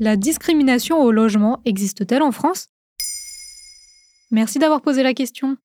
La 0.00 0.16
discrimination 0.16 1.00
au 1.00 1.12
logement 1.12 1.60
existe-t-elle 1.64 2.22
en 2.22 2.32
France? 2.32 2.68
Merci 4.30 4.58
d'avoir 4.58 4.80
posé 4.80 5.02
la 5.02 5.14
question. 5.14 5.56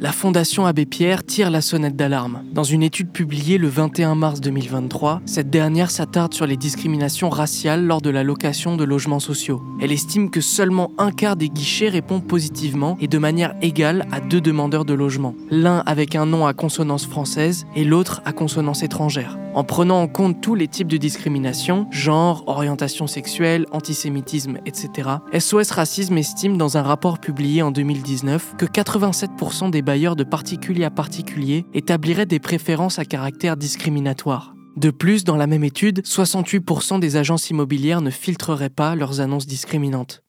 La 0.00 0.12
Fondation 0.12 0.64
Abbé 0.64 0.86
Pierre 0.86 1.24
tire 1.24 1.50
la 1.50 1.60
sonnette 1.60 1.94
d'alarme. 1.94 2.42
Dans 2.52 2.64
une 2.64 2.82
étude 2.82 3.12
publiée 3.12 3.58
le 3.58 3.68
21 3.68 4.14
mars 4.14 4.40
2023, 4.40 5.20
cette 5.26 5.50
dernière 5.50 5.90
s'attarde 5.90 6.32
sur 6.32 6.46
les 6.46 6.56
discriminations 6.56 7.28
raciales 7.28 7.84
lors 7.84 8.00
de 8.00 8.08
la 8.08 8.24
location 8.24 8.76
de 8.76 8.84
logements 8.84 9.20
sociaux. 9.20 9.62
Elle 9.80 9.92
estime 9.92 10.30
que 10.30 10.40
seulement 10.40 10.90
un 10.98 11.12
quart 11.12 11.36
des 11.36 11.50
guichets 11.50 11.90
répondent 11.90 12.26
positivement 12.26 12.96
et 13.00 13.08
de 13.08 13.18
manière 13.18 13.54
égale 13.60 14.06
à 14.10 14.20
deux 14.20 14.40
demandeurs 14.40 14.86
de 14.86 14.94
logement, 14.94 15.34
l'un 15.50 15.80
avec 15.80 16.14
un 16.14 16.24
nom 16.26 16.46
à 16.46 16.54
consonance 16.54 17.06
française 17.06 17.66
et 17.76 17.84
l'autre 17.84 18.22
à 18.24 18.32
consonance 18.32 18.82
étrangère. 18.82 19.39
En 19.52 19.64
prenant 19.64 20.00
en 20.00 20.06
compte 20.06 20.40
tous 20.40 20.54
les 20.54 20.68
types 20.68 20.86
de 20.86 20.96
discrimination, 20.96 21.88
genre, 21.90 22.44
orientation 22.46 23.08
sexuelle, 23.08 23.66
antisémitisme, 23.72 24.58
etc., 24.64 25.08
SOS 25.36 25.72
Racisme 25.72 26.18
estime 26.18 26.56
dans 26.56 26.76
un 26.76 26.82
rapport 26.82 27.18
publié 27.18 27.60
en 27.62 27.72
2019 27.72 28.54
que 28.56 28.64
87% 28.64 29.70
des 29.70 29.82
bailleurs 29.82 30.14
de 30.14 30.22
particulier 30.22 30.84
à 30.84 30.90
particulier 30.90 31.66
établiraient 31.74 32.26
des 32.26 32.38
préférences 32.38 33.00
à 33.00 33.04
caractère 33.04 33.56
discriminatoire. 33.56 34.54
De 34.76 34.90
plus, 34.90 35.24
dans 35.24 35.36
la 35.36 35.48
même 35.48 35.64
étude, 35.64 36.02
68% 36.02 37.00
des 37.00 37.16
agences 37.16 37.50
immobilières 37.50 38.02
ne 38.02 38.10
filtreraient 38.10 38.70
pas 38.70 38.94
leurs 38.94 39.20
annonces 39.20 39.48
discriminantes. 39.48 40.22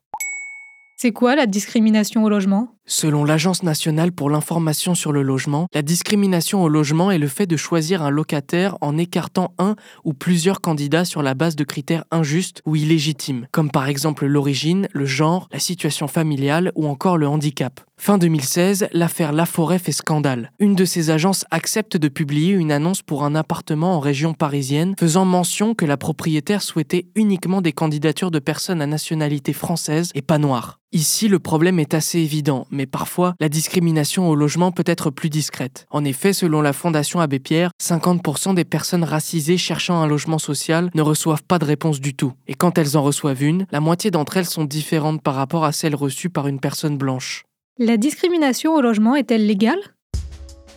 C'est 0.97 1.11
quoi 1.13 1.35
la 1.35 1.45
discrimination 1.45 2.23
au 2.23 2.29
logement? 2.29 2.75
Selon 2.93 3.23
l'Agence 3.23 3.63
nationale 3.63 4.11
pour 4.11 4.29
l'information 4.29 4.95
sur 4.95 5.13
le 5.13 5.21
logement, 5.21 5.67
la 5.73 5.81
discrimination 5.81 6.61
au 6.61 6.67
logement 6.67 7.09
est 7.09 7.19
le 7.19 7.29
fait 7.29 7.45
de 7.45 7.55
choisir 7.55 8.01
un 8.01 8.09
locataire 8.09 8.77
en 8.81 8.97
écartant 8.97 9.53
un 9.59 9.77
ou 10.03 10.13
plusieurs 10.13 10.59
candidats 10.59 11.05
sur 11.05 11.23
la 11.23 11.33
base 11.33 11.55
de 11.55 11.63
critères 11.63 12.03
injustes 12.11 12.61
ou 12.65 12.75
illégitimes, 12.75 13.47
comme 13.53 13.71
par 13.71 13.87
exemple 13.87 14.25
l'origine, 14.25 14.89
le 14.91 15.05
genre, 15.05 15.47
la 15.53 15.59
situation 15.59 16.09
familiale 16.09 16.73
ou 16.75 16.85
encore 16.85 17.17
le 17.17 17.29
handicap. 17.29 17.79
Fin 18.03 18.17
2016, 18.17 18.87
l'affaire 18.93 19.31
Laforêt 19.31 19.77
fait 19.77 19.91
scandale. 19.91 20.51
Une 20.59 20.73
de 20.73 20.85
ces 20.85 21.11
agences 21.11 21.45
accepte 21.51 21.95
de 21.95 22.07
publier 22.09 22.51
une 22.51 22.71
annonce 22.71 23.03
pour 23.03 23.23
un 23.23 23.35
appartement 23.35 23.95
en 23.95 23.99
région 23.99 24.33
parisienne 24.33 24.95
faisant 24.99 25.23
mention 25.23 25.75
que 25.75 25.85
la 25.85 25.97
propriétaire 25.97 26.63
souhaitait 26.63 27.05
uniquement 27.13 27.61
des 27.61 27.73
candidatures 27.73 28.31
de 28.31 28.39
personnes 28.39 28.81
à 28.81 28.87
nationalité 28.87 29.53
française 29.53 30.09
et 30.15 30.23
pas 30.23 30.39
noire. 30.39 30.79
Ici, 30.93 31.29
le 31.29 31.39
problème 31.39 31.79
est 31.79 31.93
assez 31.93 32.17
évident, 32.17 32.65
mais 32.69 32.80
parfois, 32.85 33.35
la 33.39 33.49
discrimination 33.49 34.29
au 34.29 34.35
logement 34.35 34.71
peut 34.71 34.83
être 34.85 35.09
plus 35.09 35.29
discrète. 35.29 35.85
En 35.89 36.05
effet, 36.05 36.33
selon 36.33 36.61
la 36.61 36.73
Fondation 36.73 37.19
Abbé 37.19 37.39
Pierre, 37.39 37.71
50% 37.81 38.55
des 38.55 38.65
personnes 38.65 39.03
racisées 39.03 39.57
cherchant 39.57 40.01
un 40.01 40.07
logement 40.07 40.39
social 40.39 40.89
ne 40.93 41.01
reçoivent 41.01 41.43
pas 41.43 41.59
de 41.59 41.65
réponse 41.65 41.99
du 41.99 42.13
tout. 42.13 42.33
Et 42.47 42.53
quand 42.53 42.77
elles 42.77 42.97
en 42.97 43.03
reçoivent 43.03 43.43
une, 43.43 43.65
la 43.71 43.79
moitié 43.79 44.11
d'entre 44.11 44.37
elles 44.37 44.45
sont 44.45 44.65
différentes 44.65 45.21
par 45.21 45.35
rapport 45.35 45.65
à 45.65 45.71
celles 45.71 45.95
reçues 45.95 46.29
par 46.29 46.47
une 46.47 46.59
personne 46.59 46.97
blanche. 46.97 47.45
La 47.77 47.97
discrimination 47.97 48.75
au 48.75 48.81
logement 48.81 49.15
est-elle 49.15 49.45
légale? 49.45 49.79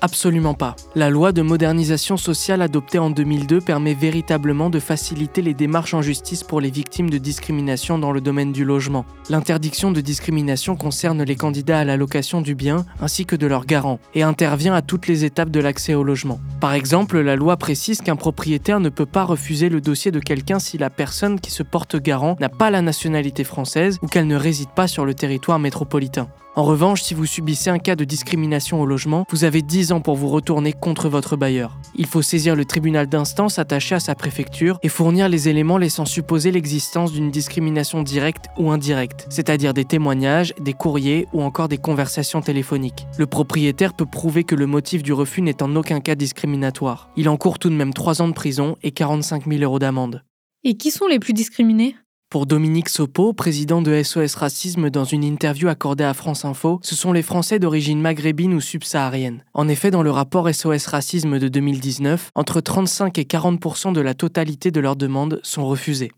Absolument 0.04 0.52
pas. 0.52 0.76
La 0.94 1.08
loi 1.08 1.32
de 1.32 1.40
modernisation 1.40 2.18
sociale 2.18 2.60
adoptée 2.60 2.98
en 2.98 3.08
2002 3.08 3.62
permet 3.62 3.94
véritablement 3.94 4.68
de 4.68 4.78
faciliter 4.78 5.40
les 5.40 5.54
démarches 5.54 5.94
en 5.94 6.02
justice 6.02 6.42
pour 6.42 6.60
les 6.60 6.70
victimes 6.70 7.08
de 7.08 7.16
discrimination 7.16 7.98
dans 7.98 8.12
le 8.12 8.20
domaine 8.20 8.52
du 8.52 8.66
logement. 8.66 9.06
L'interdiction 9.30 9.92
de 9.92 10.02
discrimination 10.02 10.76
concerne 10.76 11.22
les 11.22 11.36
candidats 11.36 11.78
à 11.78 11.84
la 11.84 11.96
location 11.96 12.42
du 12.42 12.54
bien 12.54 12.84
ainsi 13.00 13.24
que 13.24 13.34
de 13.34 13.46
leurs 13.46 13.64
garants 13.64 13.98
et 14.14 14.22
intervient 14.22 14.74
à 14.74 14.82
toutes 14.82 15.06
les 15.06 15.24
étapes 15.24 15.48
de 15.48 15.60
l'accès 15.60 15.94
au 15.94 16.04
logement. 16.04 16.38
Par 16.60 16.74
exemple, 16.74 17.18
la 17.20 17.34
loi 17.34 17.56
précise 17.56 18.02
qu'un 18.02 18.16
propriétaire 18.16 18.80
ne 18.80 18.90
peut 18.90 19.06
pas 19.06 19.24
refuser 19.24 19.70
le 19.70 19.80
dossier 19.80 20.10
de 20.10 20.20
quelqu'un 20.20 20.58
si 20.58 20.76
la 20.76 20.90
personne 20.90 21.40
qui 21.40 21.50
se 21.50 21.62
porte 21.62 21.96
garant 21.96 22.36
n'a 22.40 22.50
pas 22.50 22.68
la 22.68 22.82
nationalité 22.82 23.42
française 23.42 23.98
ou 24.02 24.08
qu'elle 24.08 24.26
ne 24.26 24.36
réside 24.36 24.68
pas 24.76 24.86
sur 24.86 25.06
le 25.06 25.14
territoire 25.14 25.58
métropolitain. 25.58 26.28
En 26.56 26.62
revanche, 26.62 27.02
si 27.02 27.14
vous 27.14 27.26
subissez 27.26 27.68
un 27.68 27.80
cas 27.80 27.96
de 27.96 28.04
discrimination 28.04 28.80
au 28.80 28.86
logement, 28.86 29.26
vous 29.30 29.42
avez 29.42 29.60
10 29.60 29.90
ans 29.90 30.00
pour 30.00 30.14
vous 30.14 30.28
retourner 30.28 30.72
contre 30.72 31.08
votre 31.08 31.36
bailleur. 31.36 31.76
Il 31.96 32.06
faut 32.06 32.22
saisir 32.22 32.54
le 32.54 32.64
tribunal 32.64 33.08
d'instance 33.08 33.58
attaché 33.58 33.96
à 33.96 34.00
sa 34.00 34.14
préfecture 34.14 34.78
et 34.84 34.88
fournir 34.88 35.28
les 35.28 35.48
éléments 35.48 35.78
laissant 35.78 36.04
supposer 36.04 36.52
l'existence 36.52 37.10
d'une 37.10 37.32
discrimination 37.32 38.02
directe 38.02 38.46
ou 38.56 38.70
indirecte, 38.70 39.26
c'est-à-dire 39.30 39.74
des 39.74 39.84
témoignages, 39.84 40.54
des 40.60 40.74
courriers 40.74 41.26
ou 41.32 41.42
encore 41.42 41.66
des 41.66 41.78
conversations 41.78 42.40
téléphoniques. 42.40 43.08
Le 43.18 43.26
propriétaire 43.26 43.92
peut 43.92 44.06
prouver 44.06 44.44
que 44.44 44.54
le 44.54 44.68
motif 44.68 45.02
du 45.02 45.12
refus 45.12 45.42
n'est 45.42 45.60
en 45.60 45.74
aucun 45.74 45.98
cas 45.98 46.14
discriminatoire. 46.14 47.10
Il 47.16 47.28
encourt 47.28 47.58
tout 47.58 47.68
de 47.68 47.74
même 47.74 47.92
3 47.92 48.22
ans 48.22 48.28
de 48.28 48.32
prison 48.32 48.76
et 48.84 48.92
45 48.92 49.48
000 49.48 49.60
euros 49.64 49.80
d'amende. 49.80 50.22
Et 50.62 50.76
qui 50.76 50.92
sont 50.92 51.08
les 51.08 51.18
plus 51.18 51.32
discriminés? 51.32 51.96
Pour 52.34 52.46
Dominique 52.46 52.88
Sopo, 52.88 53.32
président 53.32 53.80
de 53.80 54.02
SOS 54.02 54.34
Racisme, 54.34 54.90
dans 54.90 55.04
une 55.04 55.22
interview 55.22 55.68
accordée 55.68 56.02
à 56.02 56.14
France 56.14 56.44
Info, 56.44 56.80
ce 56.82 56.96
sont 56.96 57.12
les 57.12 57.22
Français 57.22 57.60
d'origine 57.60 58.00
maghrébine 58.00 58.54
ou 58.54 58.60
subsaharienne. 58.60 59.44
En 59.54 59.68
effet, 59.68 59.92
dans 59.92 60.02
le 60.02 60.10
rapport 60.10 60.52
SOS 60.52 60.86
Racisme 60.86 61.38
de 61.38 61.46
2019, 61.46 62.32
entre 62.34 62.60
35 62.60 63.18
et 63.18 63.22
40% 63.22 63.92
de 63.92 64.00
la 64.00 64.14
totalité 64.14 64.72
de 64.72 64.80
leurs 64.80 64.96
demandes 64.96 65.38
sont 65.44 65.64
refusées. 65.64 66.10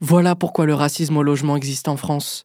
Voilà 0.00 0.34
pourquoi 0.34 0.66
le 0.66 0.74
racisme 0.74 1.16
au 1.16 1.22
logement 1.22 1.56
existe 1.56 1.88
en 1.88 1.96
France. 1.96 2.44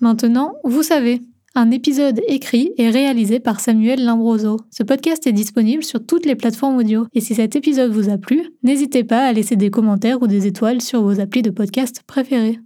Maintenant, 0.00 0.54
vous 0.64 0.82
savez. 0.82 1.20
Un 1.60 1.72
épisode 1.72 2.20
écrit 2.28 2.70
et 2.76 2.88
réalisé 2.88 3.40
par 3.40 3.58
Samuel 3.58 4.04
Limbroso. 4.04 4.58
Ce 4.70 4.84
podcast 4.84 5.26
est 5.26 5.32
disponible 5.32 5.82
sur 5.82 6.06
toutes 6.06 6.24
les 6.24 6.36
plateformes 6.36 6.76
audio. 6.76 7.06
Et 7.14 7.20
si 7.20 7.34
cet 7.34 7.56
épisode 7.56 7.90
vous 7.90 8.10
a 8.10 8.16
plu, 8.16 8.52
n'hésitez 8.62 9.02
pas 9.02 9.26
à 9.26 9.32
laisser 9.32 9.56
des 9.56 9.68
commentaires 9.68 10.22
ou 10.22 10.28
des 10.28 10.46
étoiles 10.46 10.80
sur 10.80 11.02
vos 11.02 11.18
applis 11.18 11.42
de 11.42 11.50
podcast 11.50 12.04
préférés. 12.06 12.60